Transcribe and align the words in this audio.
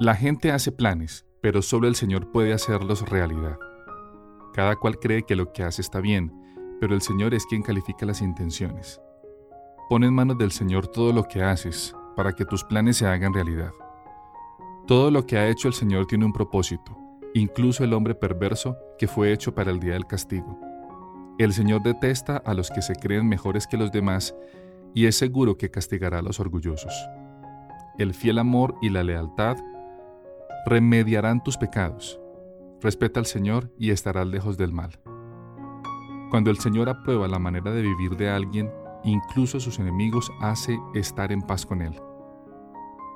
La 0.00 0.14
gente 0.14 0.50
hace 0.50 0.72
planes, 0.72 1.26
pero 1.42 1.60
solo 1.60 1.86
el 1.86 1.94
Señor 1.94 2.32
puede 2.32 2.54
hacerlos 2.54 3.06
realidad. 3.10 3.58
Cada 4.54 4.74
cual 4.76 4.98
cree 4.98 5.24
que 5.24 5.36
lo 5.36 5.52
que 5.52 5.62
hace 5.62 5.82
está 5.82 6.00
bien, 6.00 6.32
pero 6.80 6.94
el 6.94 7.02
Señor 7.02 7.34
es 7.34 7.44
quien 7.44 7.60
califica 7.60 8.06
las 8.06 8.22
intenciones. 8.22 8.98
Pon 9.90 10.02
en 10.02 10.14
manos 10.14 10.38
del 10.38 10.52
Señor 10.52 10.86
todo 10.86 11.12
lo 11.12 11.24
que 11.24 11.42
haces, 11.42 11.94
para 12.16 12.32
que 12.32 12.46
tus 12.46 12.64
planes 12.64 12.96
se 12.96 13.06
hagan 13.06 13.34
realidad. 13.34 13.72
Todo 14.86 15.10
lo 15.10 15.26
que 15.26 15.36
ha 15.36 15.48
hecho 15.48 15.68
el 15.68 15.74
Señor 15.74 16.06
tiene 16.06 16.24
un 16.24 16.32
propósito, 16.32 16.96
incluso 17.34 17.84
el 17.84 17.92
hombre 17.92 18.14
perverso 18.14 18.78
que 18.98 19.06
fue 19.06 19.34
hecho 19.34 19.54
para 19.54 19.70
el 19.70 19.80
día 19.80 19.92
del 19.92 20.06
castigo. 20.06 20.58
El 21.38 21.52
Señor 21.52 21.82
detesta 21.82 22.38
a 22.38 22.54
los 22.54 22.70
que 22.70 22.80
se 22.80 22.94
creen 22.94 23.28
mejores 23.28 23.66
que 23.66 23.76
los 23.76 23.92
demás 23.92 24.34
y 24.94 25.04
es 25.04 25.18
seguro 25.18 25.58
que 25.58 25.70
castigará 25.70 26.20
a 26.20 26.22
los 26.22 26.40
orgullosos. 26.40 26.94
El 27.98 28.14
fiel 28.14 28.38
amor 28.38 28.76
y 28.80 28.88
la 28.88 29.04
lealtad 29.04 29.58
remediarán 30.66 31.42
tus 31.42 31.56
pecados. 31.56 32.20
Respeta 32.80 33.20
al 33.20 33.26
Señor 33.26 33.70
y 33.78 33.90
estarás 33.90 34.26
lejos 34.26 34.56
del 34.56 34.72
mal. 34.72 34.98
Cuando 36.30 36.50
el 36.50 36.58
Señor 36.58 36.88
aprueba 36.88 37.28
la 37.28 37.38
manera 37.38 37.72
de 37.72 37.82
vivir 37.82 38.16
de 38.16 38.30
alguien, 38.30 38.70
incluso 39.04 39.60
sus 39.60 39.78
enemigos 39.78 40.30
hace 40.40 40.78
estar 40.94 41.32
en 41.32 41.42
paz 41.42 41.66
con 41.66 41.82
él. 41.82 42.00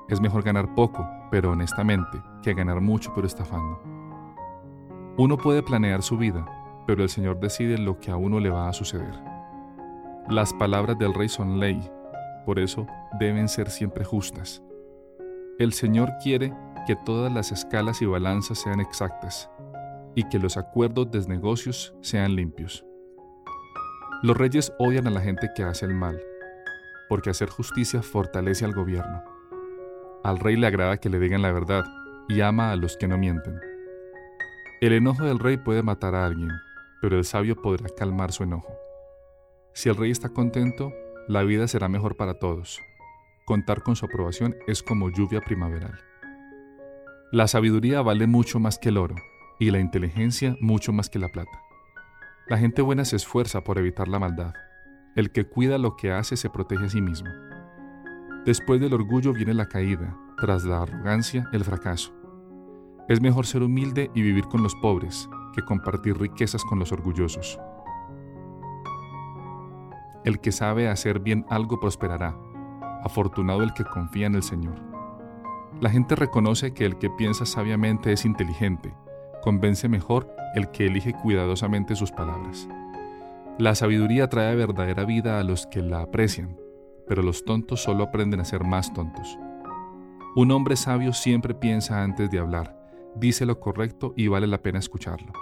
Es 0.09 0.21
mejor 0.21 0.43
ganar 0.43 0.75
poco, 0.75 1.07
pero 1.31 1.51
honestamente, 1.51 2.21
que 2.43 2.53
ganar 2.53 2.81
mucho 2.81 3.11
pero 3.15 3.25
estafando. 3.25 3.81
Uno 5.17 5.37
puede 5.37 5.63
planear 5.63 6.03
su 6.03 6.17
vida, 6.17 6.45
pero 6.85 7.03
el 7.03 7.09
Señor 7.09 7.39
decide 7.39 7.77
lo 7.77 7.99
que 7.99 8.11
a 8.11 8.17
uno 8.17 8.39
le 8.39 8.49
va 8.49 8.69
a 8.69 8.73
suceder. 8.73 9.13
Las 10.29 10.53
palabras 10.53 10.97
del 10.99 11.13
rey 11.13 11.29
son 11.29 11.59
ley, 11.59 11.79
por 12.45 12.59
eso 12.59 12.85
deben 13.19 13.47
ser 13.47 13.69
siempre 13.69 14.03
justas. 14.03 14.61
El 15.57 15.71
Señor 15.71 16.11
quiere 16.21 16.53
que 16.85 16.95
todas 16.95 17.31
las 17.31 17.51
escalas 17.51 18.01
y 18.01 18.05
balanzas 18.05 18.59
sean 18.59 18.79
exactas 18.79 19.49
y 20.15 20.23
que 20.29 20.39
los 20.39 20.57
acuerdos 20.57 21.11
de 21.11 21.27
negocios 21.27 21.93
sean 22.01 22.35
limpios. 22.35 22.85
Los 24.23 24.37
reyes 24.37 24.71
odian 24.79 25.07
a 25.07 25.11
la 25.11 25.21
gente 25.21 25.49
que 25.55 25.63
hace 25.63 25.85
el 25.85 25.93
mal, 25.93 26.21
porque 27.09 27.29
hacer 27.29 27.49
justicia 27.49 28.01
fortalece 28.01 28.65
al 28.65 28.73
gobierno. 28.73 29.23
Al 30.23 30.39
rey 30.39 30.55
le 30.55 30.67
agrada 30.67 30.97
que 30.97 31.09
le 31.09 31.19
digan 31.19 31.41
la 31.41 31.51
verdad 31.51 31.83
y 32.27 32.41
ama 32.41 32.71
a 32.71 32.75
los 32.75 32.97
que 32.97 33.07
no 33.07 33.17
mienten. 33.17 33.59
El 34.81 34.93
enojo 34.93 35.25
del 35.25 35.39
rey 35.39 35.57
puede 35.57 35.83
matar 35.83 36.15
a 36.15 36.25
alguien, 36.25 36.49
pero 37.01 37.17
el 37.17 37.25
sabio 37.25 37.55
podrá 37.55 37.87
calmar 37.89 38.31
su 38.31 38.43
enojo. 38.43 38.73
Si 39.73 39.89
el 39.89 39.95
rey 39.95 40.11
está 40.11 40.29
contento, 40.29 40.93
la 41.27 41.43
vida 41.43 41.67
será 41.67 41.89
mejor 41.89 42.15
para 42.15 42.39
todos. 42.39 42.79
Contar 43.45 43.83
con 43.83 43.95
su 43.95 44.05
aprobación 44.05 44.55
es 44.67 44.81
como 44.81 45.09
lluvia 45.09 45.41
primaveral. 45.41 45.99
La 47.31 47.47
sabiduría 47.47 48.03
vale 48.03 48.27
mucho 48.27 48.59
más 48.59 48.77
que 48.77 48.89
el 48.89 48.97
oro 48.97 49.15
y 49.59 49.71
la 49.71 49.79
inteligencia 49.79 50.55
mucho 50.61 50.93
más 50.93 51.09
que 51.09 51.17
la 51.17 51.29
plata. 51.29 51.59
La 52.47 52.57
gente 52.57 52.83
buena 52.83 53.03
se 53.03 53.15
esfuerza 53.15 53.63
por 53.63 53.79
evitar 53.79 54.07
la 54.07 54.19
maldad. 54.19 54.53
El 55.15 55.31
que 55.31 55.45
cuida 55.45 55.79
lo 55.79 55.95
que 55.95 56.11
hace 56.11 56.37
se 56.37 56.51
protege 56.51 56.85
a 56.85 56.89
sí 56.89 57.01
mismo. 57.01 57.29
Después 58.45 58.79
del 58.79 58.93
orgullo 58.93 59.33
viene 59.33 59.55
la 59.55 59.67
caída, 59.67 60.15
tras 60.39 60.65
la 60.65 60.83
arrogancia 60.83 61.49
el 61.51 61.63
fracaso. 61.63 62.13
Es 63.09 63.19
mejor 63.21 63.47
ser 63.47 63.63
humilde 63.63 64.11
y 64.13 64.21
vivir 64.21 64.45
con 64.45 64.61
los 64.61 64.75
pobres 64.75 65.27
que 65.55 65.63
compartir 65.63 66.19
riquezas 66.19 66.63
con 66.63 66.77
los 66.77 66.91
orgullosos. 66.91 67.59
El 70.23 70.39
que 70.39 70.51
sabe 70.51 70.89
hacer 70.89 71.19
bien 71.19 71.43
algo 71.49 71.79
prosperará. 71.79 72.37
Afortunado 73.03 73.63
el 73.63 73.73
que 73.73 73.83
confía 73.83 74.27
en 74.27 74.35
el 74.35 74.43
Señor. 74.43 74.94
La 75.81 75.89
gente 75.89 76.15
reconoce 76.15 76.73
que 76.73 76.85
el 76.85 76.97
que 76.97 77.09
piensa 77.09 77.45
sabiamente 77.45 78.13
es 78.13 78.23
inteligente. 78.23 78.93
Convence 79.41 79.89
mejor 79.89 80.33
el 80.55 80.71
que 80.71 80.85
elige 80.85 81.13
cuidadosamente 81.13 81.95
sus 81.97 82.11
palabras. 82.11 82.69
La 83.57 83.75
sabiduría 83.75 84.29
trae 84.29 84.55
verdadera 84.55 85.03
vida 85.03 85.39
a 85.39 85.43
los 85.43 85.67
que 85.67 85.81
la 85.81 86.01
aprecian, 86.01 86.57
pero 87.07 87.21
los 87.21 87.43
tontos 87.43 87.83
solo 87.83 88.05
aprenden 88.05 88.39
a 88.39 88.45
ser 88.45 88.63
más 88.63 88.93
tontos. 88.93 89.37
Un 90.35 90.51
hombre 90.51 90.77
sabio 90.77 91.11
siempre 91.13 91.53
piensa 91.53 92.03
antes 92.03 92.29
de 92.31 92.39
hablar, 92.39 92.77
dice 93.15 93.45
lo 93.45 93.59
correcto 93.59 94.13
y 94.15 94.29
vale 94.29 94.47
la 94.47 94.61
pena 94.61 94.79
escucharlo. 94.79 95.33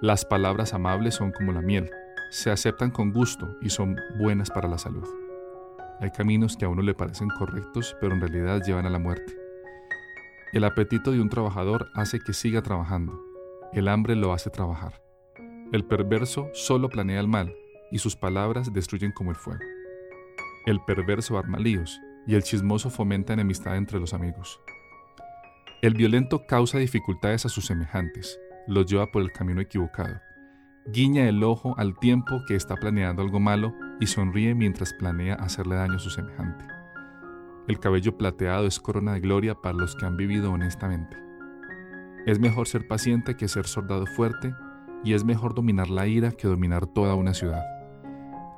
Las 0.00 0.24
palabras 0.24 0.74
amables 0.74 1.14
son 1.14 1.30
como 1.30 1.52
la 1.52 1.62
miel, 1.62 1.90
se 2.30 2.50
aceptan 2.50 2.90
con 2.90 3.12
gusto 3.12 3.56
y 3.60 3.70
son 3.70 3.96
buenas 4.18 4.50
para 4.50 4.68
la 4.68 4.78
salud. 4.78 5.06
Hay 6.00 6.10
caminos 6.12 6.56
que 6.56 6.64
a 6.64 6.68
uno 6.68 6.82
le 6.82 6.94
parecen 6.94 7.28
correctos, 7.28 7.96
pero 8.00 8.14
en 8.14 8.20
realidad 8.20 8.62
llevan 8.64 8.86
a 8.86 8.90
la 8.90 8.98
muerte. 8.98 9.36
El 10.52 10.64
apetito 10.64 11.10
de 11.10 11.20
un 11.20 11.28
trabajador 11.28 11.88
hace 11.94 12.20
que 12.20 12.32
siga 12.32 12.62
trabajando. 12.62 13.20
El 13.72 13.88
hambre 13.88 14.14
lo 14.14 14.32
hace 14.32 14.48
trabajar. 14.48 15.02
El 15.72 15.84
perverso 15.84 16.48
solo 16.54 16.88
planea 16.88 17.20
el 17.20 17.28
mal 17.28 17.54
y 17.90 17.98
sus 17.98 18.16
palabras 18.16 18.72
destruyen 18.72 19.12
como 19.12 19.30
el 19.30 19.36
fuego. 19.36 19.64
El 20.66 20.80
perverso 20.86 21.36
arma 21.36 21.58
líos 21.58 22.00
y 22.26 22.34
el 22.34 22.42
chismoso 22.42 22.90
fomenta 22.90 23.32
enemistad 23.32 23.76
entre 23.76 23.98
los 23.98 24.14
amigos. 24.14 24.60
El 25.82 25.94
violento 25.94 26.46
causa 26.46 26.78
dificultades 26.78 27.44
a 27.44 27.48
sus 27.48 27.66
semejantes, 27.66 28.38
los 28.66 28.86
lleva 28.86 29.10
por 29.10 29.22
el 29.22 29.32
camino 29.32 29.60
equivocado. 29.60 30.20
Guiña 30.90 31.28
el 31.28 31.44
ojo 31.44 31.74
al 31.76 31.98
tiempo 31.98 32.40
que 32.46 32.54
está 32.54 32.74
planeando 32.74 33.20
algo 33.20 33.40
malo 33.40 33.74
y 34.00 34.06
sonríe 34.06 34.54
mientras 34.54 34.94
planea 34.94 35.34
hacerle 35.34 35.76
daño 35.76 35.96
a 35.96 35.98
su 35.98 36.08
semejante. 36.08 36.64
El 37.66 37.78
cabello 37.78 38.16
plateado 38.16 38.66
es 38.66 38.80
corona 38.80 39.12
de 39.12 39.20
gloria 39.20 39.54
para 39.54 39.76
los 39.76 39.94
que 39.94 40.06
han 40.06 40.16
vivido 40.16 40.50
honestamente. 40.50 41.18
Es 42.24 42.40
mejor 42.40 42.68
ser 42.68 42.88
paciente 42.88 43.36
que 43.36 43.48
ser 43.48 43.66
soldado 43.66 44.06
fuerte 44.06 44.54
y 45.04 45.12
es 45.12 45.24
mejor 45.24 45.54
dominar 45.54 45.90
la 45.90 46.06
ira 46.06 46.30
que 46.30 46.48
dominar 46.48 46.86
toda 46.86 47.14
una 47.14 47.34
ciudad. 47.34 47.64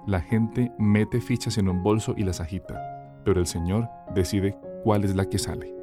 La 0.06 0.20
gente 0.20 0.70
mete 0.78 1.20
fichas 1.20 1.58
en 1.58 1.68
un 1.68 1.82
bolso 1.82 2.14
y 2.16 2.22
las 2.22 2.40
agita, 2.40 2.80
pero 3.24 3.40
el 3.40 3.46
Señor 3.46 3.88
decide 4.14 4.56
cuál 4.84 5.02
es 5.02 5.16
la 5.16 5.28
que 5.28 5.38
sale. 5.38 5.79